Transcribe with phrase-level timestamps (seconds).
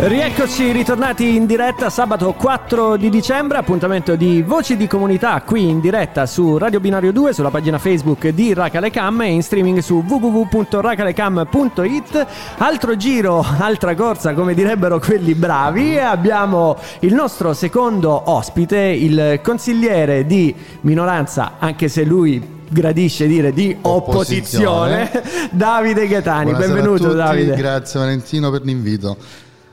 [0.00, 5.80] Rieccoci ritornati in diretta sabato 4 di dicembre, appuntamento di Voci di Comunità qui in
[5.80, 12.26] diretta su Radio Binario 2, sulla pagina Facebook di Racalecam e in streaming su www.racalecam.it.
[12.58, 19.40] Altro giro, altra corsa come direbbero quelli bravi e abbiamo il nostro secondo ospite, il
[19.42, 25.50] consigliere di minoranza, anche se lui gradisce dire di opposizione, opposizione.
[25.52, 26.50] Davide Gaetani.
[26.50, 27.54] Buonasera Benvenuto Davide.
[27.54, 29.16] Grazie Valentino per l'invito.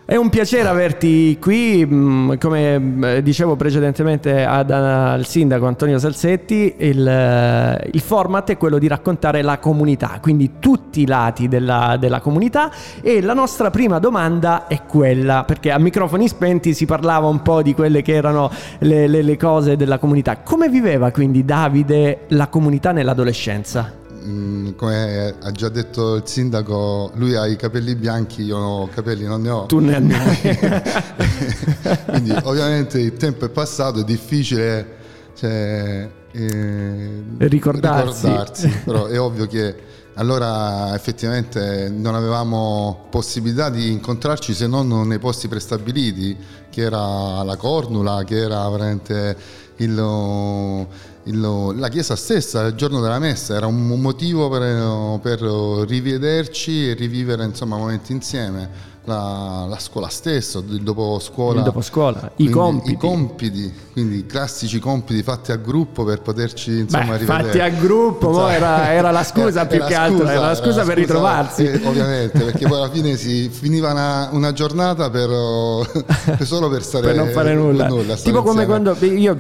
[0.08, 7.08] È un piacere averti qui, mm, come dicevo precedentemente ad, al sindaco Antonio Salsetti, il,
[7.08, 12.20] eh, il, format è quello di raccontare la comunità, quindi tutti i lati della, della,
[12.20, 17.42] comunità e la nostra prima domanda è quella, perché a microfoni spenti si parlava un
[17.42, 18.52] po' di quelle che erano
[18.82, 20.38] le, le, le cose della comunità.
[20.38, 24.04] Come viveva quindi Davide la comunità nell'adolescenza?
[24.26, 29.26] Mm, come ha già detto il sindaco, lui ha i capelli bianchi, io ho capelli,
[29.26, 29.66] non ne ho.
[29.68, 30.58] Tu ne hai.
[32.10, 35.04] Quindi ovviamente il tempo è passato, è difficile
[35.36, 38.28] cioè, eh, ricordarsi.
[38.28, 45.20] ricordarsi però è ovvio che allora effettivamente non avevamo possibilità di incontrarci se non nei
[45.20, 46.38] posti prestabiliti,
[46.70, 49.38] che era la Cornula, che era veramente
[49.78, 50.88] il
[51.26, 55.42] il, la chiesa stessa, il giorno della messa, era un motivo per, per
[55.88, 61.82] rivederci e rivivere insomma, momenti insieme la, la, scuola stessa, il dopo scuola, il dopo
[61.82, 62.92] scuola i, compiti.
[62.92, 67.44] i compiti, quindi i classici compiti fatti a gruppo per poterci insomma Beh, rivedere.
[67.44, 70.84] Fatti a gruppo, era, era, la scusa più che scusa, altro, era la scusa era
[70.84, 71.64] per scusa, ritrovarsi.
[71.66, 75.30] Eh, ovviamente, perché poi alla fine si finiva una, una giornata per,
[76.42, 77.88] solo per stare per non fare nulla.
[77.88, 78.96] nulla tipo come insieme.
[78.96, 79.38] quando io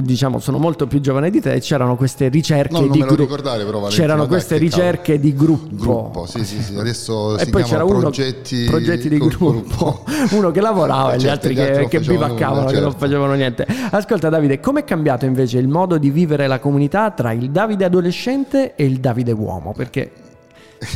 [0.00, 3.26] diciamo sono molto più giovane di te c'erano queste ricerche no, di gruppo.
[3.26, 5.22] Però, c'erano queste ricerche cavolo.
[5.22, 5.76] di gruppo.
[5.76, 6.76] Gruppo, sì, sì, sì.
[6.76, 11.28] Adesso e si poi c'era uno progetti progetti di gruppo, uno che lavorava e gli
[11.28, 12.72] altri che, che bivaccavano, certo.
[12.74, 13.06] che non certo.
[13.06, 13.66] facevano niente.
[13.90, 18.74] Ascolta Davide, com'è cambiato invece il modo di vivere la comunità tra il Davide adolescente
[18.74, 19.72] e il Davide uomo?
[19.72, 20.10] Perché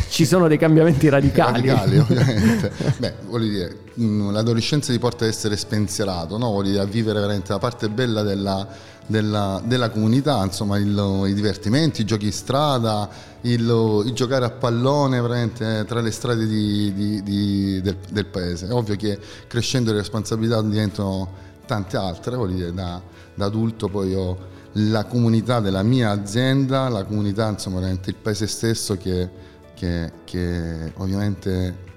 [0.09, 1.69] ci sono dei cambiamenti radicali.
[1.69, 2.73] radicali, ovviamente.
[2.97, 6.51] Beh, voglio dire, mm, l'adolescenza ti porta ad essere spensierato, no?
[6.51, 8.67] Voglio dire, a vivere veramente la parte bella della,
[9.07, 13.09] della, della comunità, insomma, il, i divertimenti, i giochi in strada,
[13.43, 18.67] il, il, giocare a pallone veramente tra le strade di, di, di, del, del, paese.
[18.67, 23.01] È ovvio che crescendo le responsabilità diventano tante altre, voglio dire, da,
[23.35, 28.97] da adulto poi ho la comunità della mia azienda, la comunità, insomma, il paese stesso
[28.97, 31.93] che, che, che ovviamente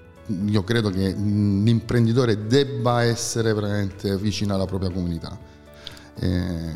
[0.45, 5.38] io credo che l'imprenditore debba essere veramente vicino alla propria comunità.
[6.15, 6.71] E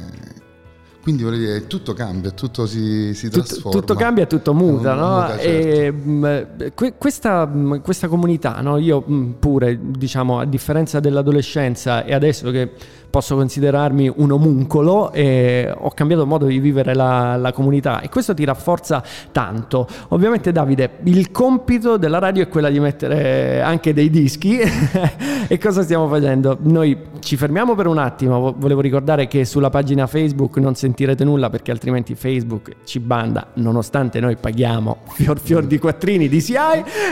[1.02, 3.80] quindi voglio dire, tutto cambia, tutto si, si trasforma.
[3.80, 5.22] Tutto, cambia, tutto muta, no?
[5.22, 5.48] muta certo.
[5.48, 8.78] e, mh, questa, mh, questa, comunità, no?
[8.78, 12.70] io mh, pure, diciamo, a differenza dell'adolescenza e adesso che
[13.12, 18.34] posso considerarmi un omuncolo e ho cambiato modo di vivere la, la, comunità e questo
[18.34, 19.86] ti rafforza tanto.
[20.10, 24.58] Ovviamente Davide, il compito della radio è quella di mettere anche dei dischi
[25.48, 26.58] e cosa stiamo facendo?
[26.62, 31.50] Noi ci fermiamo per un attimo, volevo ricordare che sulla pagina Facebook non sentirete nulla
[31.50, 36.56] perché altrimenti Facebook ci banda nonostante noi paghiamo fior fior di quattrini di CI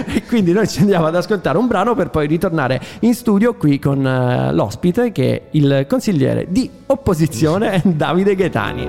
[0.06, 3.80] e quindi noi ci andiamo ad ascoltare un brano per poi ritornare in studio qui
[3.80, 8.88] con uh, l'ospite che è il consigliere di opposizione Davide Gaetani.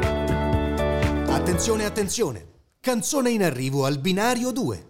[1.29, 2.45] Attenzione, attenzione.
[2.81, 4.89] Canzone in arrivo al binario 2.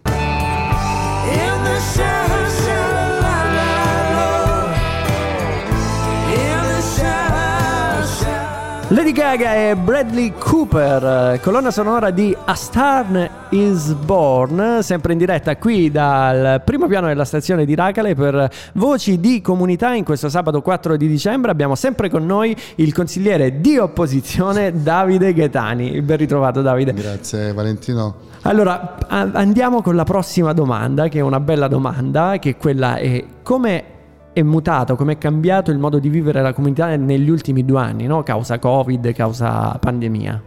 [8.91, 15.55] Lady Gaga e Bradley Cooper, colonna sonora di A Star is Born, sempre in diretta
[15.55, 20.61] qui dal primo piano della stazione di Racale per Voci di Comunità in questo sabato
[20.61, 21.51] 4 di dicembre.
[21.51, 26.01] Abbiamo sempre con noi il consigliere di opposizione Davide Gaetani.
[26.01, 26.91] Ben ritrovato Davide.
[26.91, 28.15] Grazie Valentino.
[28.41, 33.99] Allora, andiamo con la prossima domanda, che è una bella domanda, che quella è come
[34.33, 38.05] è mutato, come è cambiato il modo di vivere la comunità negli ultimi due anni,
[38.05, 38.23] no?
[38.23, 40.41] causa Covid, causa pandemia?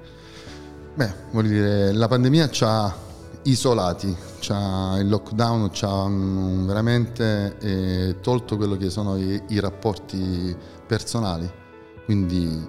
[0.95, 2.95] Beh, voglio dire, la pandemia ci ha
[3.43, 6.07] isolati, c'ha, il lockdown ci ha
[6.65, 10.57] veramente eh, tolto quello che sono i, i rapporti
[10.87, 11.51] personali.
[12.05, 12.69] Quindi,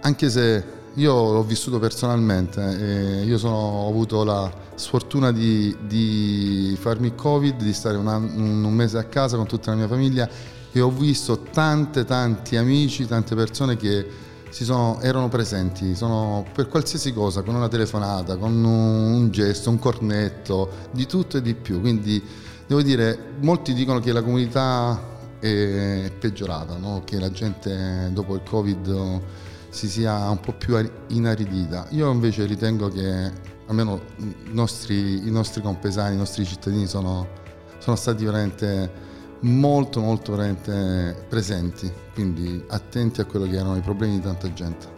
[0.00, 0.64] anche se
[0.94, 7.14] io l'ho vissuto personalmente, eh, io sono, ho avuto la sfortuna di, di farmi il
[7.14, 10.28] covid, di stare un, un, mese a casa con tutta la mia famiglia
[10.72, 14.06] e ho visto tante tanti amici, tante persone che
[14.50, 20.70] sono, erano presenti sono, per qualsiasi cosa, con una telefonata, con un, gesto, un cornetto,
[20.92, 21.80] di tutto e di più.
[21.80, 22.22] Quindi
[22.66, 27.02] devo dire, molti dicono che la comunità è peggiorata, no?
[27.04, 29.20] che la gente dopo il Covid
[29.68, 30.76] si sia un po' più
[31.08, 31.88] inaridita.
[31.90, 33.32] Io invece ritengo che
[33.66, 37.26] almeno i nostri, i nostri compesani, i nostri cittadini sono,
[37.78, 44.14] sono stati veramente molto molto veramente presenti, quindi attenti a quello che erano i problemi
[44.14, 44.92] di tanta gente.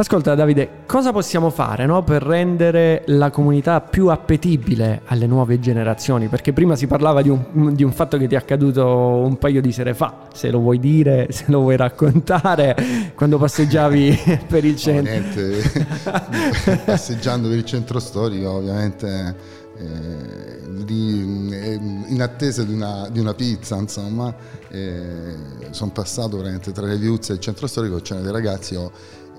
[0.00, 6.28] Ascolta Davide, cosa possiamo fare no, per rendere la comunità più appetibile alle nuove generazioni?
[6.28, 9.60] Perché prima si parlava di un, di un, fatto che ti è accaduto un paio
[9.60, 14.76] di sere fa, se lo vuoi dire, se lo vuoi raccontare, quando passeggiavi per il
[14.76, 15.12] centro.
[15.12, 19.36] No, niente, passeggiando per il centro storico ovviamente
[19.76, 24.34] eh, di, eh, in attesa di una, di una pizza, insomma,
[24.68, 25.36] eh,
[25.70, 28.90] sono passato veramente tra le viuzze e il centro storico, c'erano dei ragazzi, ho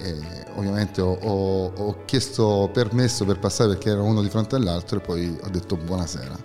[0.01, 0.15] e
[0.55, 5.01] ovviamente ho, ho, ho, chiesto permesso per passare perché era uno di fronte all'altro e
[5.01, 6.35] poi ho detto buonasera.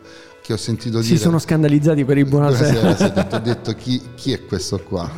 [0.43, 2.81] Che ho sentito dire, si sono scandalizzati per il buonasera.
[2.81, 5.11] buonasera detto, ho detto chi, chi è questo qua?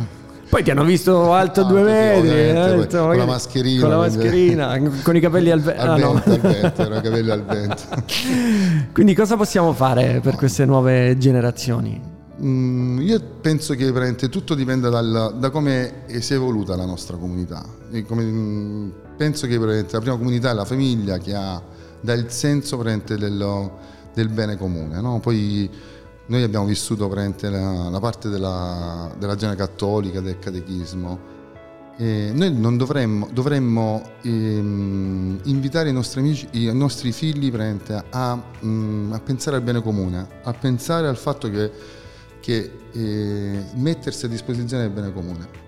[0.48, 4.80] Poi ti hanno visto alto ah, due metri, eh, con la mascherina, con, la mascherina,
[5.02, 6.12] con i capelli al, ve- al ah, vento.
[6.24, 6.32] No.
[6.32, 7.82] Al vento, erano capelli al vento.
[8.94, 12.16] Quindi cosa possiamo fare per queste nuove generazioni?
[12.40, 17.16] Mm, io penso che veramente tutto dipenda dal, da come si è evoluta la nostra
[17.16, 17.64] comunità.
[18.06, 21.60] Come, mm, penso che la prima comunità è la famiglia che ha,
[22.00, 22.76] dà il senso
[23.16, 23.70] del,
[24.14, 25.00] del bene comune.
[25.00, 25.18] No?
[25.18, 25.68] Poi
[26.26, 27.08] noi abbiamo vissuto
[27.50, 31.36] la, la, parte della, della ragione cattolica, del catechismo.
[31.96, 37.50] E noi non dovremmo, dovremmo ehm, invitare i nostri, amici, i nostri figli
[38.10, 41.72] a, mm, a pensare al bene comune, a pensare al fatto che
[42.40, 45.66] che eh, mettersi a disposizione del bene comune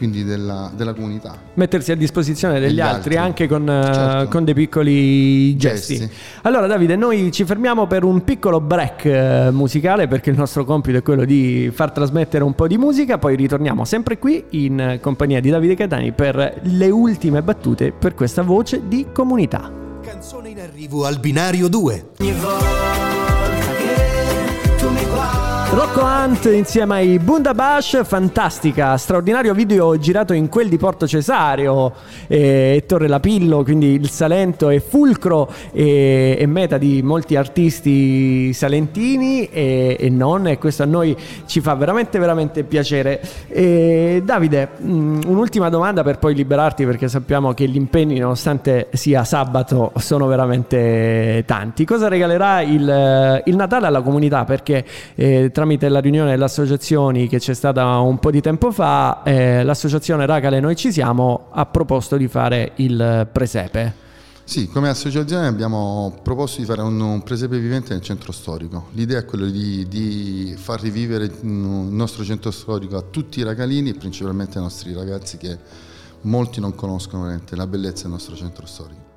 [0.00, 1.38] quindi della, della, comunità.
[1.54, 4.28] Mettersi a disposizione degli, degli altri, altri, anche con, eh, certo.
[4.30, 5.98] con, dei piccoli gesti.
[5.98, 6.14] gesti.
[6.42, 10.96] Allora Davide, noi ci fermiamo per un piccolo break eh, musicale perché il nostro compito
[10.96, 15.38] è quello di far trasmettere un po' di musica, poi ritorniamo sempre qui in compagnia
[15.40, 19.70] di Davide Catani per le ultime battute per questa voce di comunità.
[20.00, 22.06] Canzone in arrivo al binario 2.
[25.72, 31.92] Rocco Hunt insieme ai Bundabash, fantastica, straordinario video girato in quel di Porto Cesario
[32.26, 38.52] e, e Torre Lapillo, quindi il Salento è fulcro e, e meta di molti artisti
[38.52, 43.20] salentini e, e, non e questo a noi ci fa veramente veramente piacere.
[43.46, 49.22] E Davide, mm, un'ultima domanda per poi liberarti perché sappiamo che gli impegni nonostante sia
[49.22, 51.84] sabato sono veramente tanti.
[51.84, 54.44] Cosa regalerà il, il Natale alla comunità?
[54.44, 54.84] Perché
[55.14, 59.62] eh, tramite la riunione delle associazioni che c'è stata un po' di tempo fa, eh,
[59.62, 64.08] l'associazione Racale Noi Ci Siamo ha proposto di fare il presepe.
[64.42, 68.86] Sì, come associazione abbiamo proposto di fare un, un, presepe vivente nel centro storico.
[68.92, 73.92] L'idea è quella di, di, far rivivere il nostro centro storico a tutti i racalini
[73.92, 75.58] principalmente ai nostri ragazzi che
[76.22, 79.09] molti non conoscono la bellezza del nostro centro storico.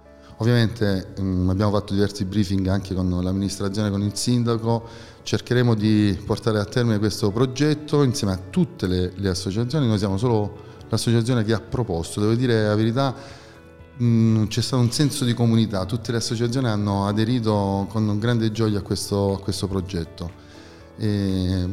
[0.44, 4.86] Ovviamente mh, mm, abbiamo fatto diversi briefing anche con l'amministrazione, con il sindaco,
[5.24, 10.18] cercheremo di portare a termine questo progetto insieme a tutte le, le associazioni, noi siamo
[10.18, 13.16] solo l'associazione che ha proposto, devo dire la verità,
[13.96, 18.52] mh, mm, c'è stato un senso di comunità, tutte le associazioni hanno aderito con grande
[18.52, 20.43] gioia a questo, a questo progetto.
[20.96, 21.66] E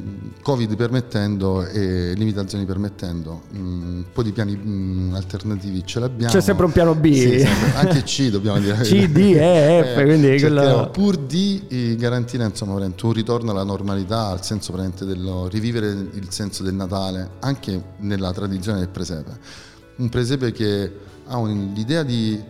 [0.43, 6.33] Covid permettendo e limitazioni permettendo, mm, un po' di piani mm, alternativi ce l'abbiamo.
[6.33, 7.13] C'è sempre un piano B.
[7.13, 8.77] Sì, anche C dobbiamo dire.
[8.83, 10.91] C, D, E, F, eh, quindi quello...
[10.93, 14.73] Pur di garantire insomma, un ritorno alla normalità, al senso
[15.05, 19.39] del rivivere il senso del Natale, anche nella tradizione del presepe.
[19.97, 20.93] Un presepe che
[21.27, 22.43] ha l'idea di di,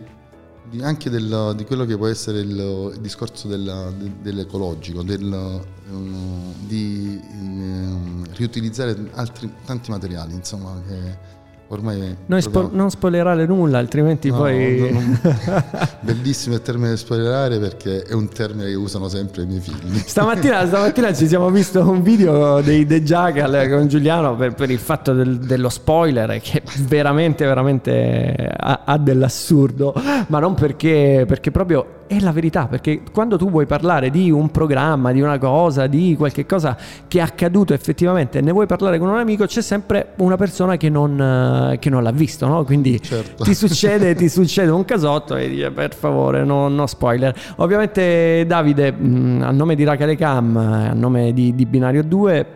[0.81, 7.19] anche del, di quello che può essere il, il discorso del, dell'ecologico, del, um, di
[7.39, 11.39] um, riutilizzare altri, tanti materiali, insomma, che
[11.73, 15.63] ormai non, spo- non spoilerare nulla altrimenti no, poi non, non...
[16.01, 19.97] bellissimo il termine spoilerare perché è un termine che usano sempre i miei figli.
[19.97, 24.79] Stamattina, stamattina ci siamo visto un video dei The Jackal con Giuliano per, per il
[24.79, 29.93] fatto del, dello spoiler che veramente veramente ha, ha dell'assurdo
[30.27, 34.51] ma non perché, perché proprio è la verità, perché quando tu vuoi parlare di un
[34.51, 36.75] programma, di una cosa, di qualche cosa
[37.07, 40.75] che è accaduto effettivamente e ne vuoi parlare con un amico, c'è sempre una persona
[40.75, 42.65] che non, che non l'ha visto, no?
[42.65, 43.45] Quindi certo.
[43.45, 47.33] ti, succede, ti, succede, un casotto e dici per favore no, no spoiler.
[47.57, 52.47] Ovviamente Davide, a nome di Rachele Cam, a nome di, di Binario 2,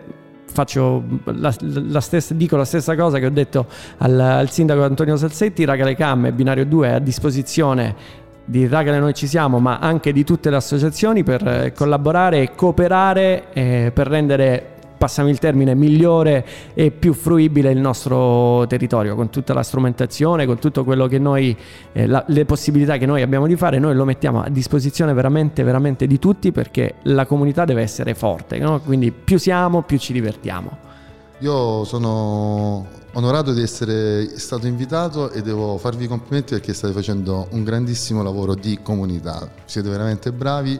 [0.47, 3.67] faccio la, la stessa, dico la stessa cosa che ho detto
[3.99, 8.99] al, al sindaco Antonio Salsetti, Ragale Cam e Binario 2 è a disposizione di Ragale
[8.99, 13.91] Noi Ci Siamo, ma anche di tutte le associazioni per eh, collaborare e cooperare eh,
[13.93, 19.63] per rendere passami il termine, migliore e più fruibile il nostro territorio, con tutta la
[19.63, 21.55] strumentazione, con tutto quello che noi,
[21.91, 25.63] eh, la, le possibilità che noi abbiamo di fare, noi lo mettiamo a disposizione veramente,
[25.63, 28.79] veramente di tutti perché la comunità deve essere forte, no?
[28.79, 30.93] quindi più siamo, più ci divertiamo.
[31.39, 37.63] Io sono onorato di essere stato invitato e devo farvi complimenti perché state facendo un
[37.63, 39.49] grandissimo lavoro di comunità.
[39.65, 40.79] Siete veramente bravi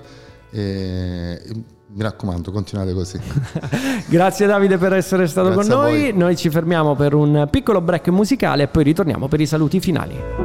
[0.52, 1.42] e
[1.88, 3.20] mi raccomando, continuate così.
[4.08, 6.14] Grazie Davide per essere stato Grazie con noi.
[6.14, 10.45] Noi ci fermiamo per un piccolo break musicale e poi ritorniamo per i saluti finali.